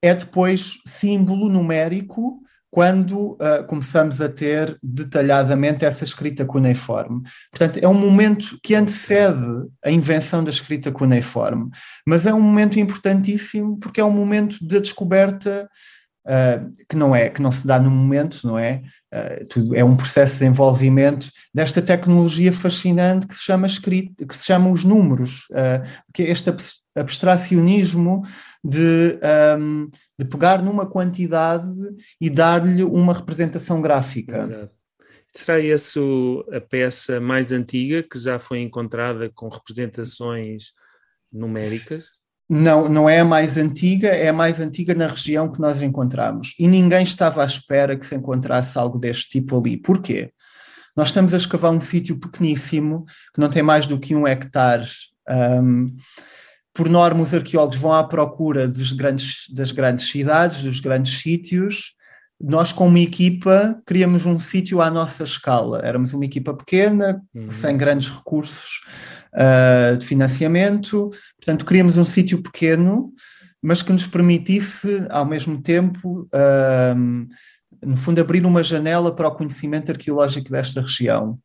[0.02, 7.22] é depois símbolo numérico quando uh, começamos a ter detalhadamente essa escrita cuneiforme.
[7.52, 9.46] Portanto, é um momento que antecede
[9.84, 11.70] a invenção da escrita cuneiforme,
[12.08, 15.70] mas é um momento importantíssimo porque é um momento da descoberta
[16.26, 18.82] uh, que não é, que não se dá no momento, não é?
[19.14, 24.36] Uh, tudo, é um processo de desenvolvimento desta tecnologia fascinante que se chama escrito, que
[24.36, 26.50] se chama os números, uh, que é este
[26.96, 28.22] abstracionismo
[28.64, 29.20] de,
[29.58, 31.68] um, de pegar numa quantidade
[32.20, 34.44] e dar-lhe uma representação gráfica.
[34.44, 34.82] Exato.
[35.34, 36.00] Será essa
[36.52, 40.74] a peça mais antiga que já foi encontrada com representações
[41.32, 42.04] numéricas?
[42.54, 46.54] Não, não é a mais antiga, é a mais antiga na região que nós encontramos.
[46.60, 49.78] E ninguém estava à espera que se encontrasse algo deste tipo ali.
[49.78, 50.34] Porquê?
[50.94, 54.86] Nós estamos a escavar um sítio pequeníssimo, que não tem mais do que um hectare.
[55.30, 55.96] Um,
[56.74, 61.94] por norma, os arqueólogos vão à procura dos grandes, das grandes cidades, dos grandes sítios.
[62.38, 65.80] Nós, como equipa, criamos um sítio à nossa escala.
[65.86, 67.50] Éramos uma equipa pequena, uhum.
[67.50, 68.82] sem grandes recursos
[69.34, 71.10] uh, de financiamento.
[71.38, 73.14] Portanto, queríamos um sítio pequeno,
[73.62, 77.28] mas que nos permitisse, ao mesmo tempo, uh,
[77.86, 81.40] no fundo, abrir uma janela para o conhecimento arqueológico desta região.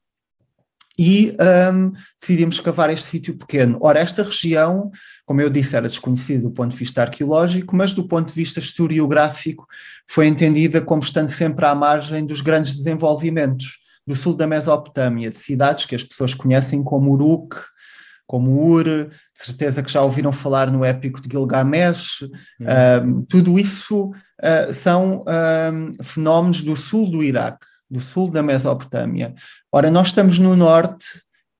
[0.98, 1.36] E
[1.72, 3.76] um, decidimos escavar este sítio pequeno.
[3.82, 4.90] Ora, esta região,
[5.26, 8.60] como eu disse, era desconhecida do ponto de vista arqueológico, mas do ponto de vista
[8.60, 9.66] historiográfico
[10.08, 15.38] foi entendida como estando sempre à margem dos grandes desenvolvimentos do sul da Mesopotâmia, de
[15.38, 17.56] cidades que as pessoas conhecem como Uruk,
[18.26, 22.22] como Ur, de certeza que já ouviram falar no épico de Gilgamesh,
[22.60, 23.24] uhum.
[23.28, 25.24] tudo isso uh, são
[26.02, 29.34] fenómenos do sul do Iraque, do sul da Mesopotâmia.
[29.70, 31.06] Ora, nós estamos no norte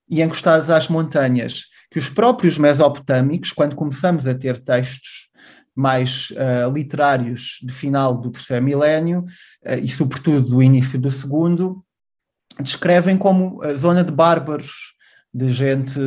[0.09, 5.26] e encostados às montanhas, que os próprios mesopotâmicos, quando começamos a ter textos
[5.74, 9.24] mais uh, literários de final do terceiro milénio
[9.64, 11.85] uh, e sobretudo do início do segundo,
[12.61, 14.95] descrevem como a zona de bárbaros,
[15.37, 16.01] de gente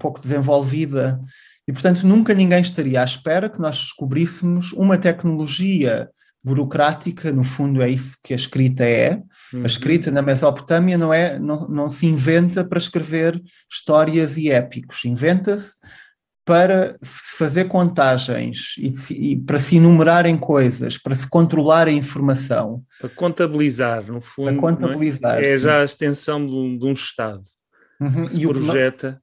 [0.00, 1.20] pouco desenvolvida.
[1.68, 6.08] E, portanto, nunca ninguém estaria à espera que nós descobríssemos uma tecnologia
[6.42, 9.22] burocrática, no fundo é isso que a escrita é.
[9.52, 9.62] Uhum.
[9.62, 15.04] A escrita na Mesopotâmia não, é, não, não se inventa para escrever histórias e épicos,
[15.06, 15.76] inventa-se
[16.44, 18.92] para se fazer contagens e,
[19.32, 22.82] e, para se enumerarem coisas, para se controlar a informação.
[23.00, 24.48] Para contabilizar, no fundo.
[24.48, 24.60] Para é?
[24.60, 25.42] contabilizar.
[25.42, 27.40] É, é já a extensão de um, de um Estado
[28.00, 28.28] uhum.
[28.28, 29.20] se e projeta.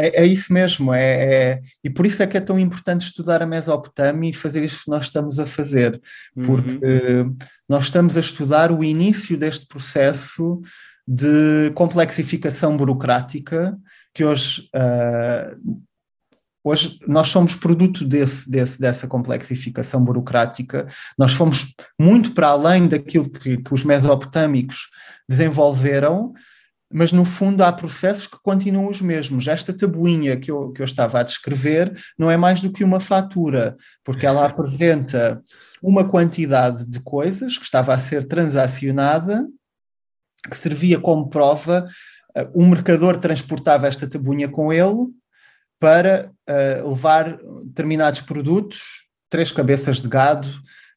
[0.00, 3.42] É, é, isso mesmo, é, é, e por isso é que é tão importante estudar
[3.42, 6.00] a Mesopotâmia e fazer isto que nós estamos a fazer,
[6.44, 7.36] porque uhum.
[7.68, 10.62] nós estamos a estudar o início deste processo
[11.04, 13.76] de complexificação burocrática
[14.14, 15.80] que hoje uh,
[16.68, 23.30] Hoje nós somos produto desse, desse, dessa complexificação burocrática, nós fomos muito para além daquilo
[23.30, 24.90] que, que os mesopotâmicos
[25.26, 26.34] desenvolveram,
[26.90, 29.46] mas no fundo há processos que continuam os mesmos.
[29.46, 33.00] Esta tabuinha que eu, que eu estava a descrever não é mais do que uma
[33.00, 35.42] fatura, porque ela apresenta
[35.82, 39.46] uma quantidade de coisas que estava a ser transacionada,
[40.48, 41.86] que servia como prova.
[42.54, 45.08] O mercador transportava esta tabuinha com ele,
[45.78, 50.48] para uh, levar determinados produtos, três cabeças de gado,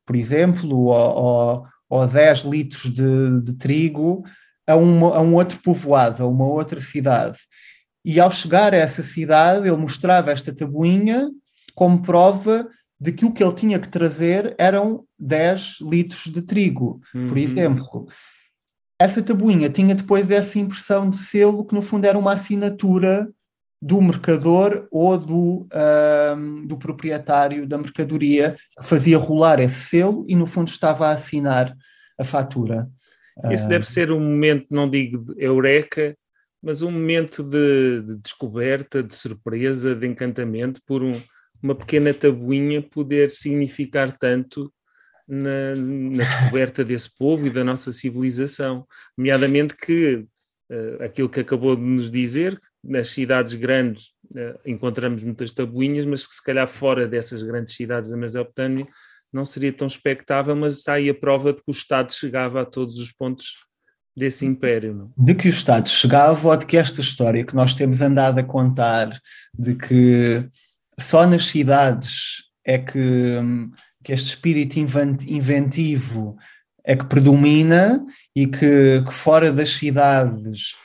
[0.06, 4.24] por exemplo, ou, ou, ou 10 litros de, de trigo,
[4.68, 7.40] a, uma, a um outro povoado, a uma outra cidade.
[8.04, 11.30] E ao chegar a essa cidade, ele mostrava esta tabuinha
[11.76, 12.68] como prova
[13.00, 17.28] de que o que ele tinha que trazer eram 10 litros de trigo, uhum.
[17.28, 18.08] por exemplo.
[19.00, 23.28] Essa tabuinha tinha depois essa impressão de selo, que no fundo era uma assinatura
[23.82, 25.68] do mercador ou do,
[26.38, 31.14] um, do proprietário da mercadoria que fazia rolar esse selo e, no fundo, estava a
[31.14, 31.76] assinar
[32.20, 32.88] a fatura.
[33.52, 36.16] Esse deve ser um momento, não digo eureka,
[36.62, 41.20] mas um momento de, de descoberta, de surpresa, de encantamento por um,
[41.62, 44.72] uma pequena tabuinha poder significar tanto
[45.28, 48.86] na, na, descoberta desse povo e da nossa civilização.
[49.18, 50.26] Nomeadamente que
[50.70, 56.28] uh, aquilo que acabou de nos dizer, nas cidades grandes uh, encontramos muitas tabuinhas, mas
[56.28, 58.88] que se calhar fora dessas grandes cidades da Mesopotâmia
[59.32, 62.66] não seria tão expectável, mas está aí a prova de que o Estado chegava a
[62.66, 63.56] todos os pontos
[64.16, 64.94] desse império.
[64.94, 65.14] Não?
[65.18, 68.44] De que o Estado chegava ou de que esta história que nós temos andado a
[68.44, 69.20] contar,
[69.58, 70.48] de que
[71.00, 73.40] só nas cidades é que,
[74.04, 76.38] que este espírito inventivo
[76.84, 80.76] é que predomina e que, que fora das cidades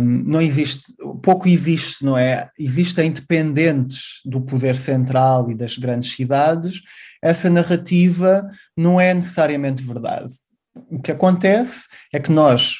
[0.00, 2.48] não existe, pouco existe, não é?
[2.58, 6.82] Existem independentes do poder central e das grandes cidades,
[7.22, 10.32] essa narrativa não é necessariamente verdade.
[10.90, 12.76] O que acontece é que nós,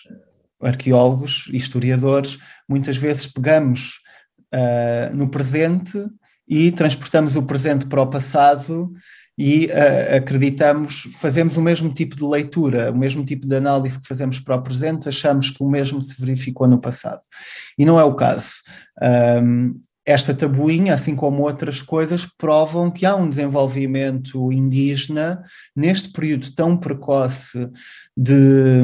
[0.63, 3.99] arqueólogos, historiadores, muitas vezes pegamos
[4.55, 5.99] uh, no presente
[6.49, 8.93] e transportamos o presente para o passado
[9.39, 14.07] e uh, acreditamos, fazemos o mesmo tipo de leitura, o mesmo tipo de análise que
[14.07, 17.23] fazemos para o presente, achamos que o mesmo se verificou no passado.
[17.79, 18.53] E não é o caso.
[19.43, 25.43] Um, esta tabuinha, assim como outras coisas, provam que há um desenvolvimento indígena
[25.75, 27.71] neste período tão precoce
[28.17, 28.83] de,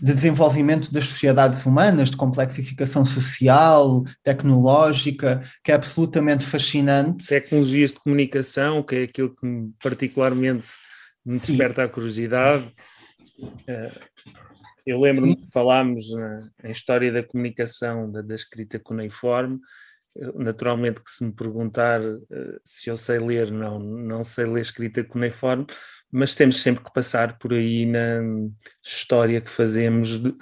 [0.00, 7.26] de, desenvolvimento das sociedades humanas, de complexificação social, tecnológica, que é absolutamente fascinante.
[7.26, 9.46] Tecnologias de comunicação, que é aquilo que
[9.82, 10.68] particularmente
[11.24, 12.70] me desperta a curiosidade.
[13.66, 13.92] Eh,
[14.86, 19.58] eu lembro-me que falámos na, em História da Comunicação, da, da escrita cuneiforme,
[20.34, 25.04] naturalmente que se me perguntar uh, se eu sei ler, não, não sei ler escrita
[25.04, 25.66] cuneiforme,
[26.10, 28.22] mas temos sempre que passar por aí na
[28.84, 30.34] história que fazemos de,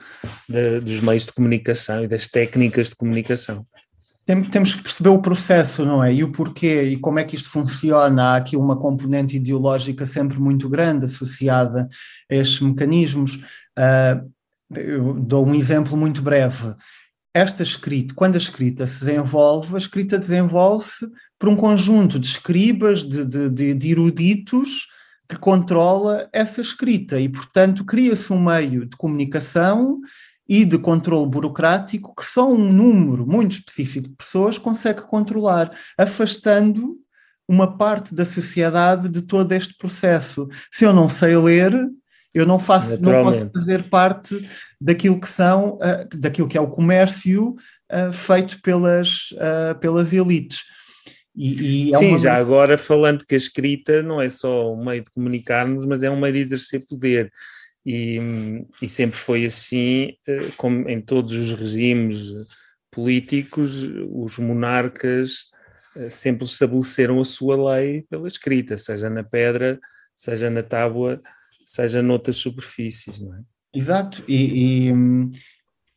[0.49, 3.67] de, dos meios de comunicação e das técnicas de comunicação.
[4.51, 6.13] temos que perceber o processo, não é?
[6.13, 8.33] E o porquê e como é que isto funciona.
[8.33, 11.89] Há aqui uma componente ideológica sempre muito grande associada
[12.31, 13.37] a estes mecanismos.
[13.79, 14.33] Uh,
[14.77, 16.75] eu dou um exemplo muito breve
[17.35, 23.03] esta escrita, quando a escrita se desenvolve, a escrita desenvolve-se por um conjunto de escribas,
[23.03, 24.87] de, de, de eruditos,
[25.29, 30.01] que controla essa escrita e, portanto, cria-se um meio de comunicação
[30.49, 36.97] e de controle burocrático que só um número muito específico de pessoas consegue controlar, afastando
[37.49, 40.49] uma parte da sociedade de todo este processo.
[40.71, 41.75] Se eu não sei ler,
[42.35, 44.49] eu não faço, não posso fazer parte
[44.81, 47.51] daquilo que são, uh, daquilo que é o comércio
[47.91, 50.65] uh, feito pelas, uh, pelas elites.
[51.37, 52.19] E, e é Sim, uma...
[52.19, 56.11] já agora falando que a escrita não é só um meio de comunicarmos, mas é
[56.11, 57.31] um meio de exercer poder.
[57.87, 58.19] E,
[58.83, 60.15] e sempre foi assim,
[60.57, 62.33] como em todos os regimes
[62.91, 65.49] políticos, os monarcas
[66.09, 69.79] sempre estabeleceram a sua lei pela escrita, seja na pedra,
[70.17, 71.21] seja na tábua
[71.75, 73.41] seja noutras superfícies, não é?
[73.75, 74.93] Exato, e,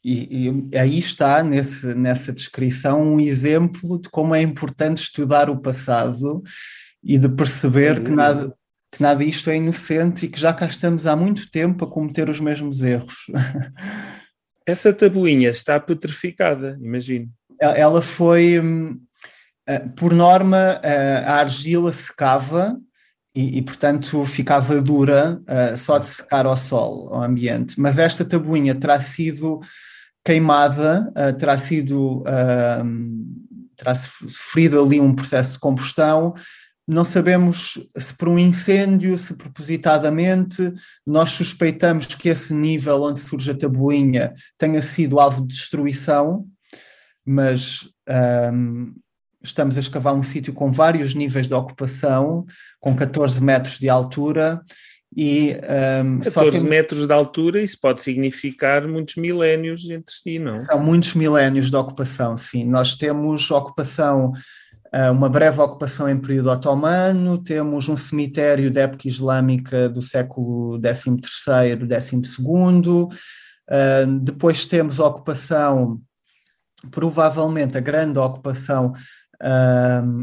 [0.03, 5.61] e, e, aí está nesse, nessa descrição um exemplo de como é importante estudar o
[5.61, 6.41] passado
[7.03, 8.51] e de perceber que nada,
[8.91, 12.27] que nada isto é inocente e que já cá estamos há muito tempo a cometer
[12.27, 13.27] os mesmos erros.
[14.65, 17.29] Essa tabuinha está petrificada, imagino.
[17.61, 18.99] Ela foi, hum,
[19.67, 22.77] eh, por norma, eh, a argila secava
[23.37, 27.79] e, e, portanto ficava dura uh, só de secar ao sol, ao ambiente.
[27.79, 29.59] Mas esta tabuinha terá sido
[30.25, 36.33] queimada, uh, terá sido uh, terá sofrido ali um processo de combustão.
[36.87, 40.73] Não sabemos se por um incêndio, se propositadamente.
[41.05, 46.47] Nós suspeitamos que esse nível onde surge a tabuinha tenha sido alvo de destruição,
[47.23, 47.87] mas
[48.51, 48.95] um,
[49.47, 52.45] estamos a escavar um sítio com vários níveis de ocupação,
[52.79, 54.61] com 14 metros de altura.
[55.15, 55.55] E,
[56.03, 56.67] um, 14 tem...
[56.67, 60.57] metros de altura, isso pode significar muitos milénios entre si, não?
[60.59, 62.65] São muitos milénios de ocupação, sim.
[62.65, 64.33] Nós temos ocupação,
[64.91, 70.79] ah, uma breve ocupação em período otomano, temos um cemitério de época islâmica do século
[70.79, 73.07] XIII, XII,
[74.21, 75.99] depois temos a ocupação,
[76.91, 78.93] provavelmente a grande ocupação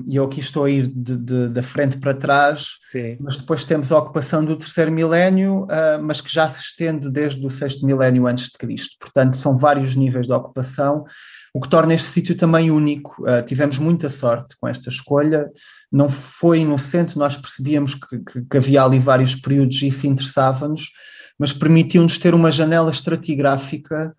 [0.07, 3.17] e eu aqui estou a ir de, de, da frente para trás, Sim.
[3.21, 7.47] mas depois temos a ocupação do terceiro milénio, uh, mas que já se estende desde
[7.47, 8.97] o sexto milénio antes de Cristo.
[8.99, 11.05] Portanto, são vários níveis de ocupação,
[11.53, 13.23] o que torna este sítio também único.
[13.23, 15.49] Uh, tivemos muita sorte com esta escolha,
[15.93, 20.91] não foi inocente, nós percebíamos que, que, que havia ali vários períodos e isso interessava-nos,
[21.39, 24.13] mas permitiu-nos ter uma janela estratigráfica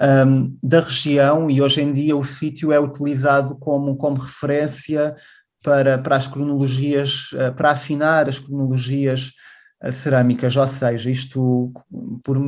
[0.00, 5.14] um, da região e hoje em dia o sítio é utilizado como, como referência
[5.62, 9.32] para, para as cronologias, uh, para afinar as cronologias
[9.82, 11.72] uh, cerâmicas, ou seja, isto
[12.22, 12.38] por,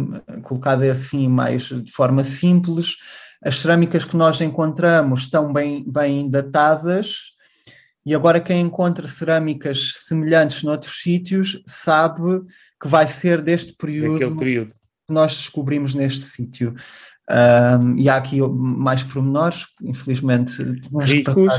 [0.43, 2.97] colocado assim mais de forma simples,
[3.43, 7.37] as cerâmicas que nós encontramos estão bem, bem datadas
[8.05, 12.41] e agora quem encontra cerâmicas semelhantes noutros sítios sabe
[12.81, 14.71] que vai ser deste período, período.
[14.71, 16.75] que nós descobrimos neste sítio.
[17.29, 20.63] Um, e há aqui mais pormenores, infelizmente.
[21.03, 21.55] Ricos,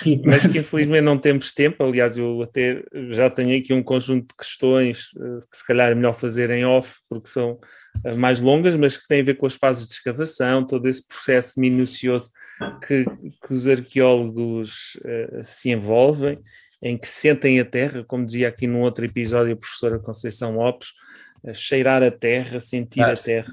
[0.00, 1.82] ricos, mas que infelizmente não temos tempo.
[1.82, 5.94] Aliás, eu até já tenho aqui um conjunto de questões eh, que se calhar é
[5.94, 7.58] melhor fazer em off, porque são
[8.04, 11.06] eh, mais longas, mas que têm a ver com as fases de escavação, todo esse
[11.06, 12.30] processo minucioso
[12.86, 13.04] que,
[13.44, 16.38] que os arqueólogos uh, se envolvem,
[16.80, 20.88] em que sentem a terra, como dizia aqui num outro episódio a professora Conceição Lopes,
[21.54, 23.52] cheirar a terra, sentir ah, a terra.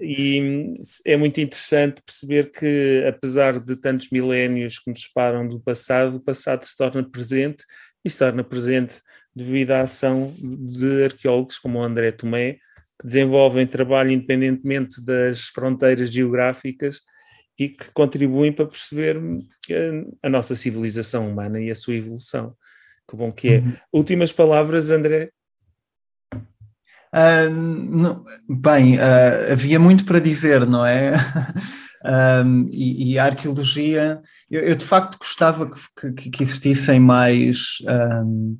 [0.00, 0.74] E
[1.04, 6.20] é muito interessante perceber que, apesar de tantos milénios que nos separam do passado, o
[6.20, 7.64] passado se torna presente
[8.04, 9.00] e se torna presente
[9.34, 12.54] devido à ação de arqueólogos como o André Tomé,
[13.00, 17.00] que desenvolvem trabalho independentemente das fronteiras geográficas
[17.58, 22.54] e que contribuem para perceber a, a nossa civilização humana e a sua evolução.
[23.08, 23.58] Que bom que é.
[23.58, 23.76] Uhum.
[23.92, 25.30] Últimas palavras, André?
[27.14, 31.12] Uh, não, bem, uh, havia muito para dizer, não é?
[32.04, 37.78] Um, e, e, a arqueologia, eu, eu, de facto gostava que, que, que existissem mais,
[38.24, 38.58] um,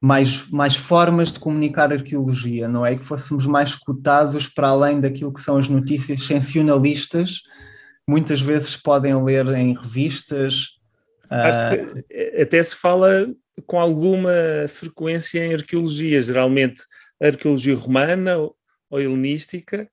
[0.00, 2.94] mais, mais formas de comunicar arqueologia, não é?
[2.94, 7.42] Que fôssemos mais cotados para além daquilo que são as notícias sensacionalistas,
[8.06, 10.78] muitas vezes podem ler em revistas.
[11.24, 12.40] Uh...
[12.40, 13.26] até se fala
[13.66, 14.30] com alguma
[14.68, 16.82] frequência em arqueologia, geralmente
[17.20, 19.88] arqueologia romana ou helenística,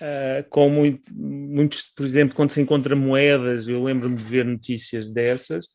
[0.00, 5.10] Uh, com muito, muitos, por exemplo, quando se encontra moedas, eu lembro-me de ver notícias
[5.10, 5.68] dessas.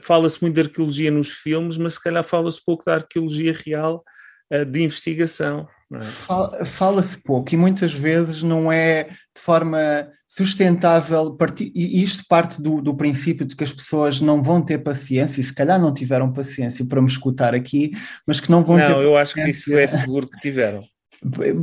[0.00, 4.02] Fala-se muito de arqueologia nos filmes, mas se calhar fala-se pouco da arqueologia real
[4.50, 5.68] uh, de investigação.
[5.92, 6.64] É?
[6.64, 12.94] Fala-se pouco e muitas vezes não é de forma sustentável, e isto parte do, do,
[12.94, 16.84] princípio de que as pessoas não vão ter paciência, e se calhar não tiveram paciência
[16.84, 17.92] para me escutar aqui,
[18.26, 18.92] mas que não vão não, ter.
[18.92, 20.82] Não, eu acho que isso é seguro que tiveram.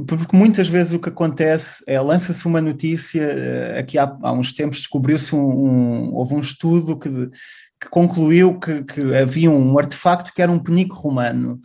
[0.08, 4.52] Porque muitas vezes o que acontece é lança-se uma notícia, eh, aqui há, há uns
[4.52, 7.10] tempos descobriu-se um, um, houve um estudo que,
[7.80, 11.62] que concluiu que, que, havia um artefacto que era um penico romano.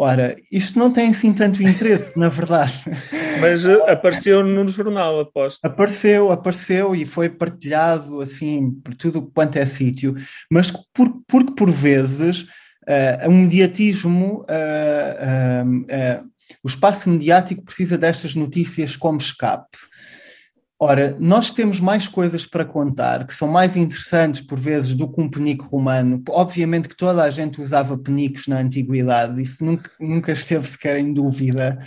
[0.00, 2.72] Ora, isto não tem assim tanto interesse, na verdade.
[3.40, 5.58] Mas eh, apareceu no jornal, aposto.
[5.64, 10.14] Apareceu, apareceu e foi partilhado assim por tudo quanto é sítio,
[10.48, 16.28] mas por, porque por vezes uh, um mediatismo uh, uh,
[16.62, 19.78] o espaço mediático precisa destas notícias como escape.
[20.80, 25.20] Ora, nós temos mais coisas para contar que são mais interessantes por vezes do que
[25.20, 26.22] um penico romano.
[26.28, 31.12] Obviamente que toda a gente usava penicos na antiguidade, isso nunca, nunca esteve sequer em
[31.12, 31.84] dúvida.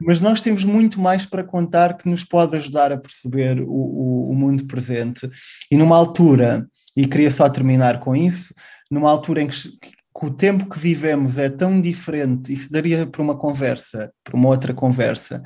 [0.00, 4.30] Mas nós temos muito mais para contar que nos pode ajudar a perceber o, o,
[4.30, 5.30] o mundo presente.
[5.70, 6.66] E numa altura,
[6.96, 8.54] e queria só terminar com isso,
[8.90, 13.22] numa altura em que, que o tempo que vivemos é tão diferente, isso daria para
[13.22, 15.42] uma conversa, para uma outra conversa.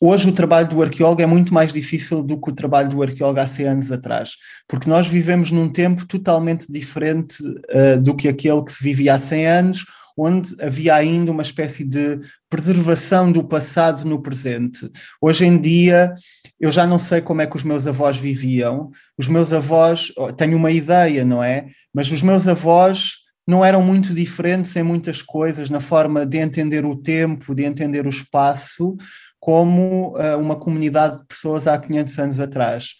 [0.00, 3.38] Hoje o trabalho do arqueólogo é muito mais difícil do que o trabalho do arqueólogo
[3.38, 4.32] há 100 anos atrás,
[4.66, 9.18] porque nós vivemos num tempo totalmente diferente uh, do que aquele que se vivia há
[9.18, 9.84] 100 anos,
[10.16, 14.90] onde havia ainda uma espécie de preservação do passado no presente.
[15.20, 16.14] Hoje em dia,
[16.60, 18.90] eu já não sei como é que os meus avós viviam.
[19.18, 21.66] Os meus avós, tenho uma ideia, não é?
[21.92, 26.84] Mas os meus avós não eram muito diferentes em muitas coisas, na forma de entender
[26.84, 28.96] o tempo, de entender o espaço,
[29.44, 32.94] como uh, uma comunidade de pessoas há 500 anos atrás.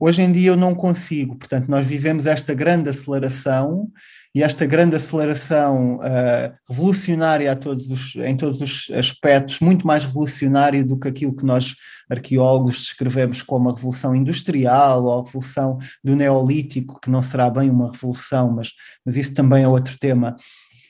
[0.00, 3.90] Hoje em dia eu não consigo, portanto, nós vivemos esta grande aceleração
[4.34, 10.82] e esta grande aceleração uh, revolucionária todos os, em todos os aspectos, muito mais revolucionária
[10.82, 11.74] do que aquilo que nós
[12.08, 17.68] arqueólogos descrevemos como a revolução industrial ou a revolução do neolítico, que não será bem
[17.68, 18.70] uma revolução, mas,
[19.04, 20.34] mas isso também é outro tema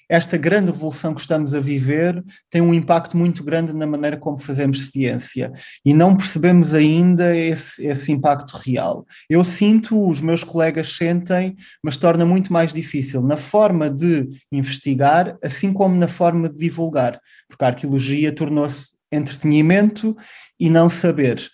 [0.08, 4.36] esta grande revolução que estamos a viver tem um impacto muito grande na maneira como
[4.36, 5.52] fazemos ciência
[5.84, 9.06] e não percebemos ainda esse, esse impacto real.
[9.28, 15.36] Eu sinto, os meus colegas sentem, mas torna muito mais difícil na forma de investigar,
[15.42, 20.16] assim como na forma de divulgar, porque a arqueologia tornou-se entretenimento
[20.58, 21.48] e não saber.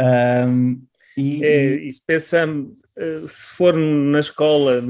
[0.00, 0.82] Um,
[1.16, 4.82] e, é, e se pensamos, eh, se for na escola,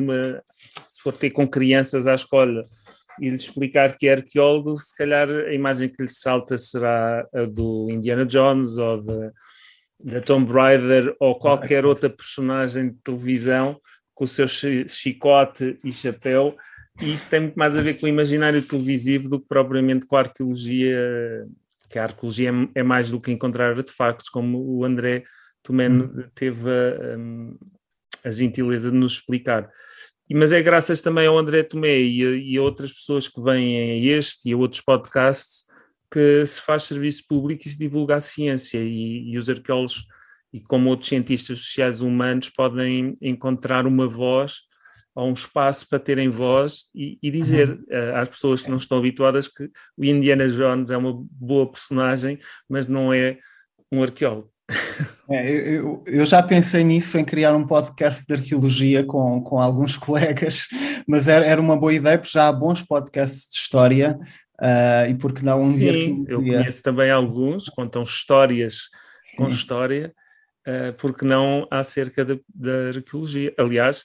[0.89, 2.65] se for ter com crianças à escola,
[3.21, 7.45] e lhe explicar que é arqueólogo, se calhar a imagem que lhe salta será a
[7.45, 9.33] do Indiana Jones ou da,
[10.03, 13.81] da Tomb Raider ou qualquer outra personagem de televisão
[14.15, 16.57] com o seu chicote e chapéu.
[17.01, 20.17] E isso tem muito mais a ver com o imaginário televisivo do que propriamente com
[20.17, 21.47] a arqueologia,
[21.89, 25.25] que a arqueologia é, é mais do que encontrar artefactos, como o André
[25.63, 26.25] Tomé hum.
[26.35, 29.71] teve a, a gentileza de nos explicar
[30.35, 33.77] mas é graças também ao André Tomé e a, e a outras pessoas que vêm
[33.77, 35.65] a este e a outros podcasts
[36.11, 40.05] que se faz serviço público e se divulga a ciência e, e, os arqueólogos
[40.53, 44.61] e como outros cientistas sociais humanos podem encontrar uma voz
[45.15, 47.85] ou um espaço para terem voz e, e dizer uhum.
[47.91, 52.39] uh, às pessoas que não estão habituadas que o Indiana Jones é uma boa personagem,
[52.69, 53.39] mas não é
[53.91, 54.52] um arqueólogo.
[55.31, 59.97] É, eu, eu, já pensei nisso, em criar um podcast de arqueologia com, com alguns
[59.99, 60.69] colegas,
[61.07, 64.19] mas era, era uma boa ideia, porque já há bons podcasts de história,
[64.61, 68.89] uh, e porque não um Sim, eu conheço também alguns, contam histórias
[69.23, 69.37] Sim.
[69.37, 70.13] com história,
[70.67, 73.55] uh, porque não acerca da, da arqueologia.
[73.59, 74.01] Aliás,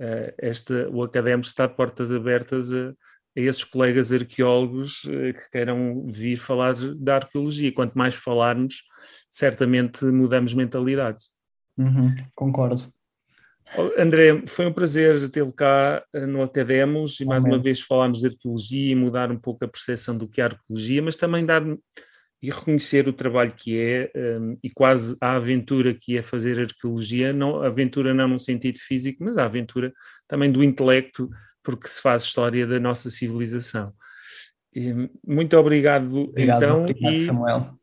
[0.00, 2.92] uh, esta, o Académico está de portas abertas a,
[3.36, 7.72] a esses colegas arqueólogos uh, que queiram vir falar da arqueologia.
[7.72, 8.82] Quanto mais falarmos,
[9.30, 11.26] certamente mudamos mentalidades.
[11.78, 12.92] Uhum, concordo.
[13.96, 17.56] André, foi um prazer tê-lo cá eh, no Academos e mais Amém.
[17.56, 21.00] uma vez falámos de arqueologia e mudar um pouco a percepção do que é arqueologia,
[21.00, 21.62] mas também dar
[22.42, 27.32] e reconhecer o trabalho que é um, e quase a aventura que é fazer arqueologia,
[27.32, 29.92] não, aventura não no sentido físico, mas a aventura
[30.26, 31.30] também do intelecto,
[31.62, 33.92] porque se faz história da nossa civilização.
[35.26, 36.80] Muito obrigado, obrigado então.
[36.82, 37.78] Obrigado, e, Samuel.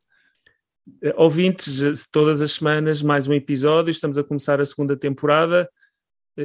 [1.02, 5.68] Eh, ouvintes, todas as semanas mais um episódio, estamos a começar a segunda temporada.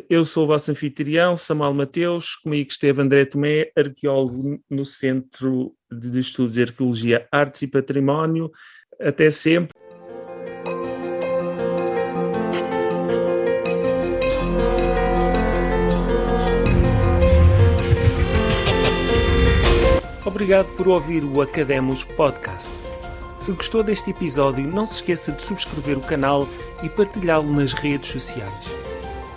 [0.09, 6.19] Eu sou o vosso anfitrião, Samuel Mateus, comigo esteve André Tomé, arqueólogo no Centro de
[6.19, 8.51] Estudos de Arqueologia, Artes e Património.
[8.99, 9.73] Até sempre.
[20.25, 22.73] Obrigado por ouvir o Academos Podcast.
[23.37, 26.47] Se gostou deste episódio, não se esqueça de subscrever o canal
[26.81, 28.73] e partilhá-lo nas redes sociais.